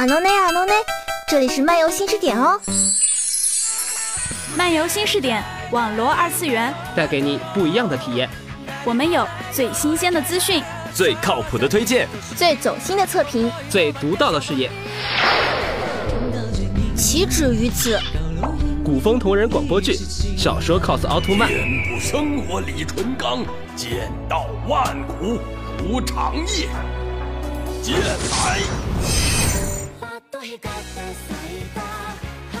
[0.00, 0.72] 阿诺内阿诺内，
[1.28, 2.58] 这里是漫游新视点哦。
[4.56, 8.26] 漫游新视点，网罗二次元，带给你不一样的体验。
[8.82, 14.70] 我们有最新鲜的资讯，最靠谱的推荐，最走心的测评，最独到的视野。
[16.96, 18.00] 岂止于此！
[18.82, 19.92] 古风同人广播剧，
[20.34, 21.46] 小说 cos 奥特曼。
[21.46, 21.60] 遍
[21.90, 23.44] 布生活李纯刚，
[23.76, 25.38] 剑道万古
[25.78, 26.70] 如长夜。
[27.82, 28.60] 剑来！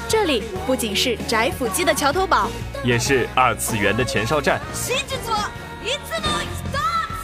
[0.08, 2.50] 这里不仅是宅腐姬的桥头堡，
[2.82, 4.60] 也是二次元的前哨站。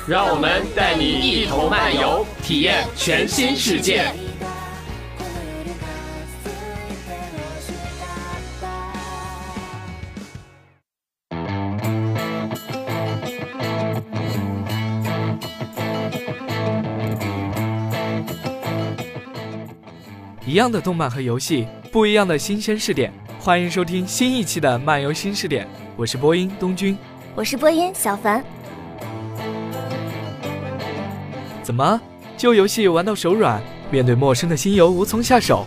[0.07, 4.13] 让我们带你一同漫游，体验全新世界。
[20.57, 23.13] 样的动漫和游戏，不一样的新鲜试点。
[23.39, 26.97] 欢迎收听新一期的漫游新视点，我是播音东君，
[27.35, 28.43] 我是播音小凡。
[31.63, 32.01] 怎么
[32.37, 33.63] 旧游戏玩到手软？
[33.91, 35.67] 面对陌生的新游无从下手？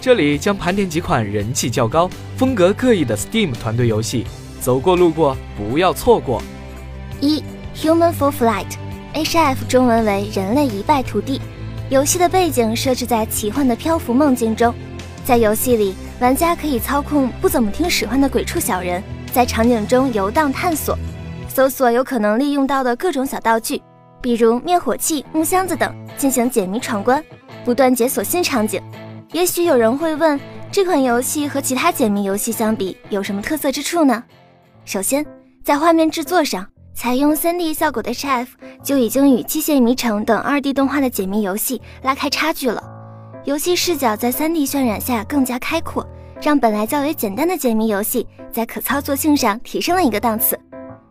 [0.00, 4.24] 这里将盘点几款人气较高、风格各异的 Steam 团队游戏，
[4.60, 6.42] 走过路过不要错过。
[7.20, 7.42] 一
[7.74, 11.40] Human for Flight，HF 中文为人类一败涂地。
[11.88, 14.74] 游戏的背景设置在奇幻的漂浮梦境中，
[15.24, 19.00] 在游戏里，玩家可以操控不怎么听使唤的鬼畜小人，
[19.32, 20.98] 在场景中游荡探索，
[21.48, 23.80] 搜索有可能利用到的各种小道具，
[24.20, 27.22] 比如灭火器、木箱子等，进行解谜闯关。
[27.64, 28.82] 不断解锁新场景，
[29.30, 30.38] 也许有人会问，
[30.72, 34.24] 这款游戏和其他解谜游戏相比有什么特色之处呢？
[34.84, 35.24] 首先，
[35.62, 36.66] 在画面制作上，
[36.96, 38.46] 采用 3D 效果的 HF
[38.82, 42.82] 就已经与《机械迷城》等 2D 动画的解谜游戏拉开差距了。
[43.44, 46.04] 游戏视角在 3D 渲染下更加开阔，
[46.40, 50.58] 让本来较为简单的解谜游戏在可操作性上提升了一个档次。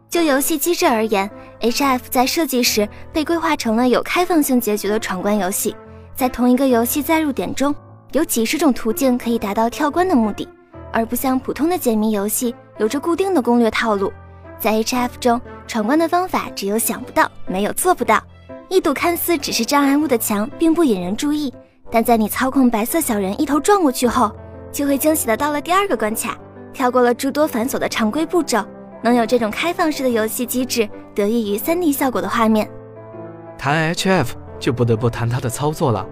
[0.10, 1.30] 就游戏机制而言
[1.62, 5.76] ，HF 在设计时被规划成了有开放性结局的闯关游戏。
[6.16, 7.74] 在同一个游戏载入点中，
[8.12, 10.50] 有几十种途径可以达到跳关的目的，
[10.92, 14.12] 而不像普通的解谜游戏有着固定的攻略套路。
[14.58, 18.22] 在 HF 中，闯关的方法只有想不到，没有做不到。
[18.70, 21.54] 一堵看似只是障碍物的墙，并不引人注意，
[21.92, 24.32] 但在你操控白色小人一头撞过去后，
[24.72, 26.38] 就会惊喜的到了第二个关卡，
[26.74, 28.64] 跳过了诸多繁琐的常规步骤。
[29.04, 32.70] 能有这种开放式的游戏机制，得益于 3D 效果的画面。
[33.58, 34.28] 谈 HF。
[34.58, 36.08] 就不得不谈它的操作了。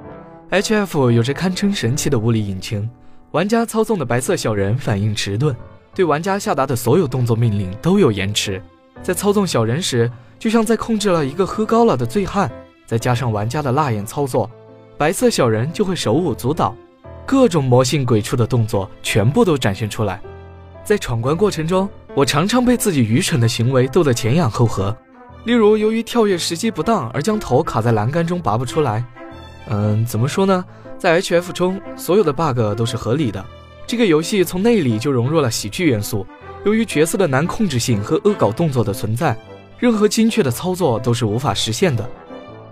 [0.51, 2.87] HF 有着堪称神奇的物理引擎，
[3.31, 5.55] 玩家操纵的白色小人反应迟钝，
[5.95, 8.61] 对玩家下达的所有动作命令都有延迟。
[9.03, 10.09] 在操纵小人时，
[10.39, 12.49] 就像在控制了一个喝高了的醉汉。
[12.85, 14.49] 再加上玩家的辣眼操作，
[14.97, 16.75] 白色小人就会手舞足蹈，
[17.25, 20.21] 各种魔性鬼畜的动作全部都展现出来。
[20.83, 24.95] 在闯关过程中，我常常被自己愚蠢的行为逗得前仰后合。
[25.45, 29.03] 例如，由于跳跃时机不当而将头卡在栏杆中拔不出来。
[29.69, 30.63] 嗯，怎么说呢？
[30.97, 33.43] 在 HF 中，所有的 bug 都是合理的。
[33.87, 36.25] 这个游戏从内里就融入了喜剧元素。
[36.65, 39.35] 由于角色的难控制性和恶搞动作的存在，
[39.77, 42.09] 任何精确的操作都是无法实现的。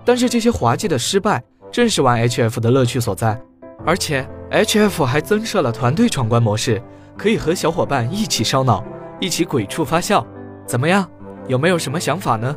[0.04, 3.40] 但是这些滑稽的失败，正是玩 HF 的乐趣所在。
[3.84, 6.82] 而且 HF 还增设了团队闯关模式，
[7.16, 8.82] 可以和小伙伴一起烧脑，
[9.20, 10.26] 一起鬼畜发笑。
[10.66, 11.08] 怎么样？
[11.48, 12.56] 有没有什么想法呢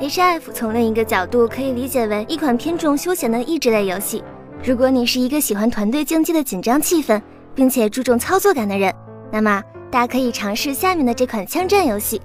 [0.00, 4.22] ？HF 从另一个角度可以理解为一款偏重休闲的益智类游戏。
[4.62, 7.22] 如果你是一个喜欢团队竞技的紧张气氛，
[7.54, 8.92] 并且注重操作感的人，
[9.32, 12.20] 那么大家可以尝试下面的这款枪战游戏。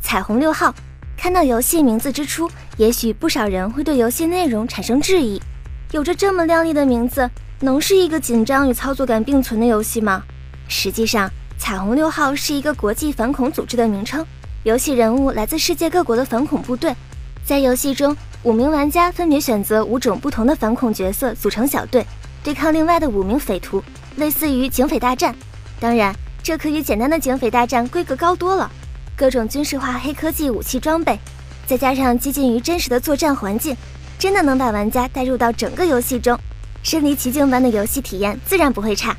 [0.00, 0.72] 彩虹六号，
[1.16, 5.42] 看到游戏名字之初，也许不少人会对游戏内容产生质疑。
[5.90, 7.28] 有着这么靓丽的名字，
[7.64, 10.22] 能是一个紧张与操作感并存的游戏吗？
[10.68, 14.24] 实际上，彩虹六号是一个国际反恐组织的名称，
[14.64, 16.94] 游戏人物来自世界各国的反恐部队。
[17.42, 22.06] 在游戏中，五名玩家分别选择五种不同的反恐角色组成小队，
[22.42, 23.82] 对抗另外的五名匪徒，
[24.16, 25.34] 类似于警匪大战。
[25.80, 28.70] 当然，这可与简单的警匪大战规格高多了。
[29.16, 31.18] 各种军事化黑科技武器装备，
[31.66, 33.74] 再加上接近于真实的作战环境，
[34.18, 36.38] 真的能把玩家带入到整个游戏中，
[36.84, 39.16] 身临其境般的游戏体验自然不会差。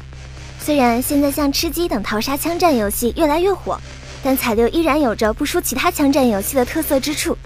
[0.61, 3.77] 虽然现在像吃鸡等逃杀枪战游戏越来越火，
[4.23, 7.37] 但彩六依然有着不输其他枪战游戏的特色之处。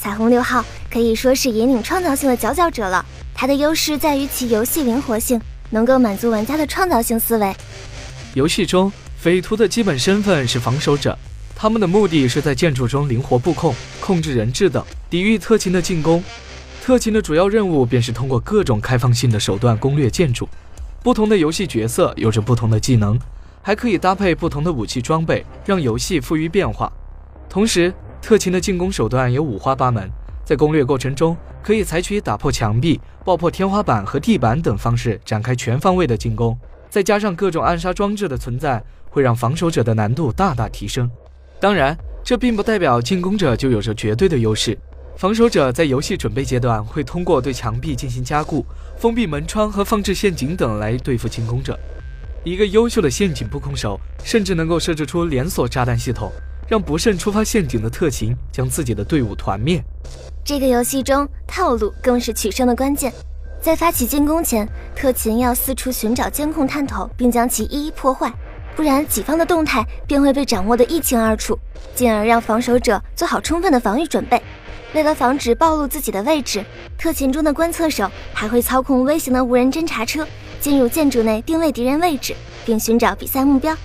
[0.00, 3.04] 彩虹六号可以说是引领创造性的佼佼者了。
[3.34, 5.40] 它的优势在于其游戏灵活性，
[5.70, 7.54] 能够满足玩家的创造性思维。
[8.32, 11.18] 游戏中，匪徒的基本身份是防守者，
[11.54, 16.22] 他们的目的是在建筑中灵活布控、控制人质等，抵御特勤的进攻。
[16.86, 20.48] 特勤的主要任务便是通过各种开放性的手段攻略建筑。
[21.02, 23.18] 不同的游戏角色有着不同的技能，
[23.60, 26.92] 还可以搭配不同的武器装备，让游戏富于变化。
[27.48, 27.92] 同时，
[28.22, 30.08] 特勤的进攻手段有五花八门，
[30.44, 36.56] 在攻略过程中可以采取打破墙壁、爆破天花板和地板等方式展开全方位的进攻。
[36.88, 38.80] 再加上各种暗杀装置的存在，
[39.10, 41.10] 会让防守者的难度大大提升。
[41.58, 44.78] 当然，这并不代表进攻者就有着绝对的优势。
[45.16, 48.64] 防守者在游戏准备阶段会通过对墙壁进行加固、
[48.98, 51.78] 封闭门窗和放置陷阱等来对付进攻者。
[52.44, 56.30] 一个优秀的陷阱布控手甚至能够设置出连锁炸弹系统。
[56.68, 59.80] 让不慎触发陷阱的特勤将自己的队伍团灭。
[60.44, 63.12] 这个游戏中套路更是取胜的关键。
[63.60, 68.32] 在发起进攻前，特勤要四处寻找监控探头，并将其一一破坏，
[68.74, 71.56] 不然己方的动态便会被掌握得一清二楚，
[71.94, 74.42] 进而让防守者做好充分的防御准备。
[74.96, 76.64] 为了防止暴露自己的位置，
[76.96, 80.26] 特勤中的观测手还会操控微型的无人侦察车
[80.58, 82.34] 进入建筑内定位敌人位置，
[82.64, 83.76] 并寻找比赛目标。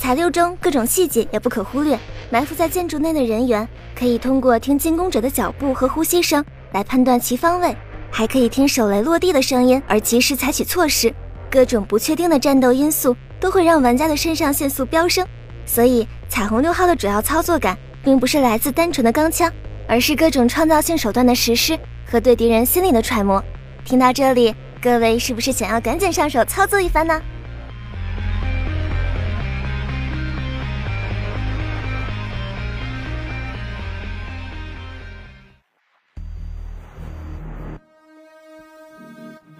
[0.00, 1.96] 彩六中各种细节也不可忽略。
[2.30, 7.72] 埋伏在建筑内的人员可以通过听进攻者的脚步和呼吸声来判断其方位，
[8.10, 11.14] 还可以听手雷落地的声音而及时采取措施。
[11.48, 15.24] 各种不确定的战斗因素都会让玩家的肾上腺素飙升，
[15.64, 19.48] 所以彩虹六号的主要操作感并不是来自单纯的钢枪，
[19.88, 23.42] 而是各种创造性手段的实施和对敌人心理的揣摩。
[23.84, 27.20] 听到这里，各位是不是想要赶紧上手操作一番呢？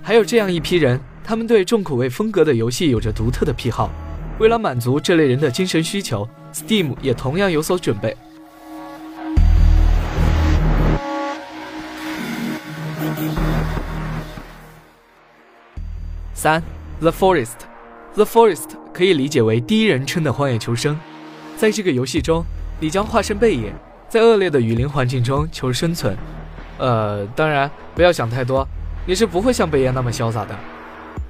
[0.02, 3.90] 还有这样一批人，他们对重口味风格的游戏有着独特的癖好。
[4.38, 8.17] 为了满足这类人的精神需求，Steam 也同样有所准备。
[16.46, 16.62] 三
[17.00, 20.96] ，The Forest，The Forest 可以理解为第一人称的荒野求生。
[21.56, 22.44] 在这个游戏中，
[22.78, 23.72] 你将化身贝爷，
[24.08, 26.16] 在恶劣的雨林环境中求生存。
[26.78, 28.64] 呃，当然不要想太多。
[29.08, 30.56] 你是不会像贝爷那么潇洒的。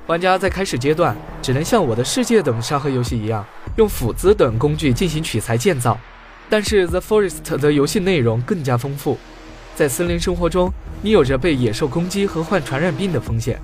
[0.06, 3.42] 玩家在开始阶段只能像《我的世界》等沙盒游戏一样，
[3.78, 5.98] 用斧子等工具进行取材建造。
[6.50, 9.16] 但是 The Forest 的游戏内容更加丰富。
[9.74, 10.70] 在森林生活中，
[11.00, 13.58] 你有着被野兽攻击和患传染病的风险。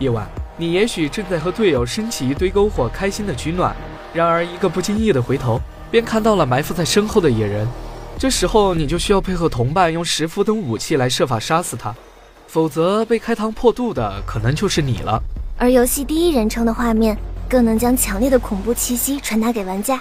[0.00, 3.76] 夜晚，你也许正在和队友升起一堆篝火，开心的取暖。
[4.14, 5.60] 然而，一个不经意的回头，
[5.90, 7.68] 便看到了埋伏在身后的野人。
[8.18, 11.94] 这时候，你就需要配合同伴用石斧等武器来设法杀死他。
[12.46, 15.22] 否则被开膛破肚的可能就是你了。
[15.58, 17.14] 而游戏第一人称的画面
[17.48, 20.00] 更能将强烈的恐怖气息传达给玩家。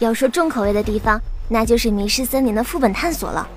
[0.00, 1.18] 要说重口味的地方，
[1.48, 3.48] 那就是迷失森林的副本探索了。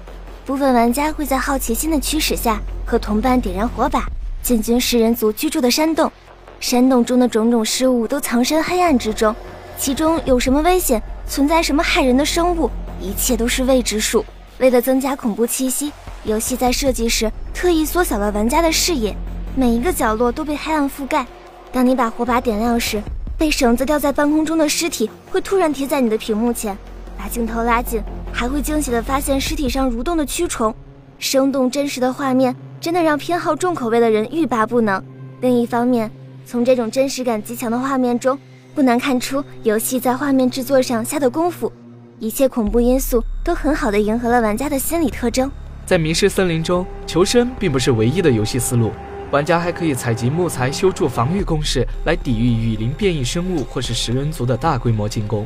[0.46, 4.06] 部分玩家会在好奇心的驱使下，和同伴点燃火把，
[4.42, 6.10] 进军食人族居住的山洞。
[6.60, 9.36] 山洞中的种种事物都藏身黑暗之中，
[9.78, 12.70] 其中有什么危险，存在什么害人的生物，
[13.00, 14.26] 一切都是未知数。
[14.60, 15.92] 为了增加恐怖气息。
[16.24, 19.16] 游戏在设计时特意缩小了玩家的视野，
[19.56, 21.26] 每一个角落都被黑暗覆盖。
[21.72, 23.02] 当你把火把点亮时，
[23.38, 26.78] 被绳子吊在半空中的尸体会突然贴在你的屏幕前。
[27.18, 28.02] 把镜头拉近，
[28.34, 30.74] 还会惊喜地发现尸体上蠕动的蛆虫。
[31.18, 35.02] 生动真实的画面真的让偏好重口味的人欲罢不能。
[35.40, 36.12] 另一方面，
[36.48, 38.40] 从这种真实感极强的画面中，
[38.74, 41.70] 不难看出游戏在画面制作上下的功夫。
[42.20, 45.52] 一切恐怖因素都很好的迎合了玩家的心理特征。
[45.86, 48.94] 在迷失森林中求生并不是唯一的游戏思路，
[49.30, 55.46] 玩家还可以采集木材修筑防御工事来抵御雨林变异生物或是食人族的大规模进攻。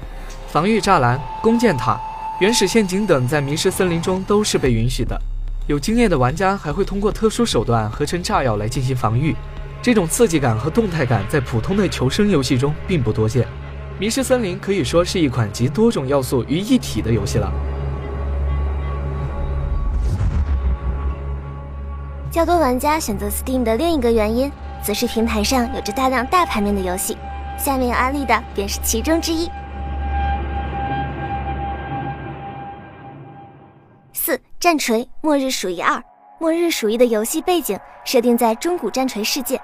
[0.50, 2.00] 防御栅栏、弓箭塔、
[2.40, 5.20] 原始陷阱等在迷失森林中都是被允许的。
[5.66, 9.36] 有经验的玩家还会通过特殊手段合成炸药来进行防御。
[9.82, 13.48] 这种刺激感和动态感在普通的求生游戏中并不多见。
[14.00, 17.52] 迷失森林可以说是一款集多种要素于一体的游戏了。
[22.32, 24.52] 较多玩家选择 Steam 的另一个原因，
[24.84, 27.18] 则是平台上有着大量大牌面的游戏。
[27.58, 29.50] 下面要安利的便是其中之一。
[34.14, 36.02] 四战锤末日鼠疫二，
[36.40, 39.62] 末日鼠疫的游戏背景设定在中古战锤世界，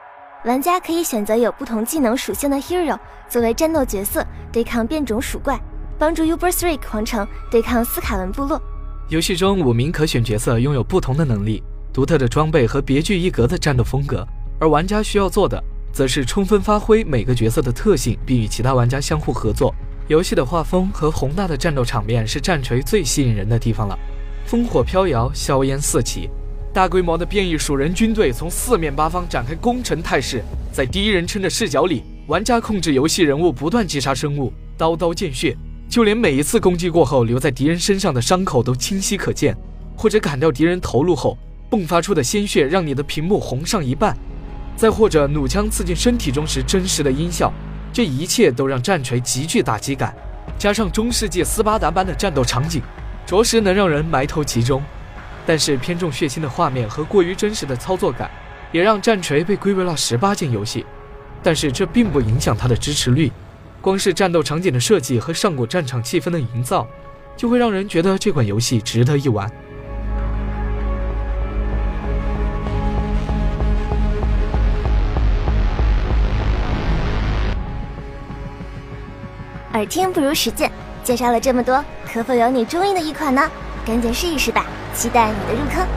[0.47, 5.59] 玩家可以选择有不同技能属性的 Hero 作为战斗角色，对抗变种鼠怪，
[5.99, 8.61] 帮助 Uber Three 皇城对抗斯卡文部落。
[9.09, 11.61] 游戏中五名可选角色拥有不同的能力、
[11.91, 14.25] 独特的装备和别具一格的战斗风格，
[14.57, 15.61] 而玩家需要做的，
[15.91, 19.75] 则是充分发挥每个角色的特性，并与其他玩家相互合作。
[20.07, 23.99] 游戏的画风和宏大的战斗场面是战锤最吸引人的地方了。
[24.49, 26.29] 烽火飘摇，硝烟四起，
[26.77, 30.43] 大规模的变异鼠人军队从四面八方展开攻城态势。
[30.71, 35.57] 在第一人称的视角里，玩家控制游戏人物不断击杀生物，刀刀见血。
[35.89, 39.57] 就连每一次攻击过后留在敌人身上的伤口都清晰可见，
[39.95, 41.35] 或者砍掉敌人头颅后
[41.71, 44.15] 迸发出的鲜血让你的屏幕红上一半，
[44.75, 47.51] 再或者弩枪刺进身体中时真实的音效，
[47.91, 50.15] 这一切都让战锤极具打击感。
[50.59, 52.83] 加上中世纪斯巴达般的战斗场景，
[53.25, 54.79] 着实能让人埋头其中。
[55.47, 58.29] 但是偏重血腥的画面和过于真实的操作感，
[58.73, 60.85] 也让战锤被归为了十八禁游戏。
[61.41, 63.31] 但是这并不影响它的支持率。
[63.79, 66.85] 光是战斗场景的设计和上古战场气氛的营造，
[67.37, 69.49] 就会让人觉得这款游戏值得一玩。
[79.71, 80.69] 耳听不如实践，
[81.05, 83.49] 介绍了这么多，可否有你中意的一款呢？
[83.87, 85.87] 赶紧试一试吧，期待你的入坑。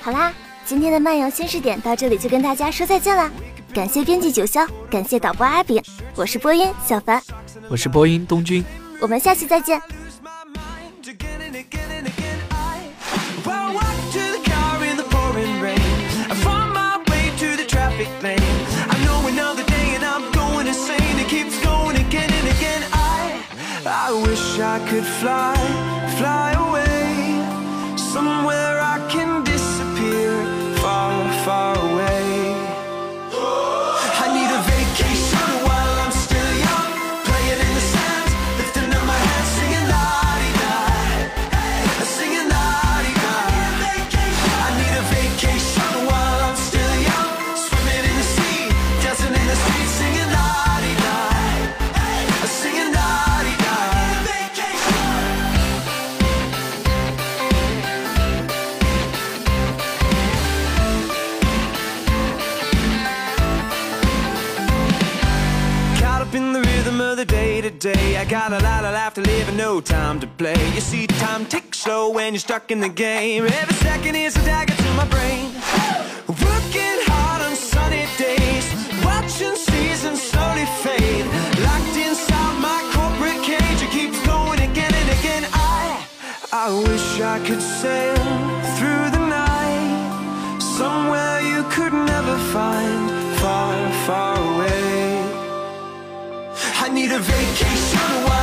[0.00, 0.32] 好啦，
[0.64, 3.30] 今天的漫游新视点到这里就跟大家说再见了。
[3.74, 5.82] 感谢编辑九霄，感谢导播阿炳，
[6.14, 7.22] 我是播音小凡，
[7.68, 8.64] 我是播音东君，
[9.00, 9.80] 我们下期再见。
[67.82, 68.16] Day.
[68.16, 70.60] I got a lot of life to live and no time to play.
[70.74, 73.44] You see, time ticks slow when you're stuck in the game.
[73.44, 75.46] Every second is a dagger to my brain.
[76.28, 78.66] Working hard on sunny days,
[79.04, 81.26] watching seasons slowly fade.
[81.66, 85.44] Locked inside my corporate cage, it keeps going again and again.
[85.52, 86.06] I,
[86.52, 88.22] I wish I could sail
[88.76, 93.74] through the night somewhere you could never find, far,
[94.06, 94.51] far away.
[96.92, 98.41] Need a vacation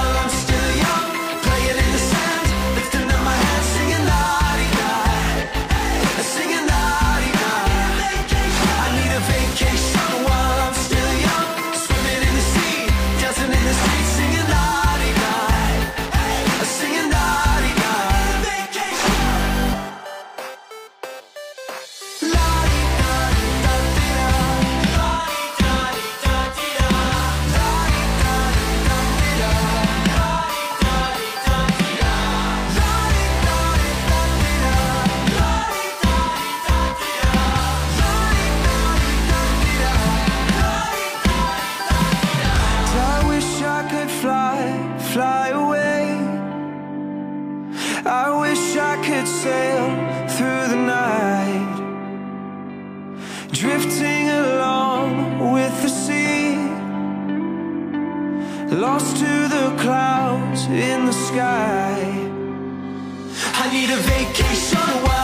[53.52, 56.56] drifting along with the sea,
[58.76, 61.96] lost to the clouds in the sky.
[63.56, 65.19] I need a vacation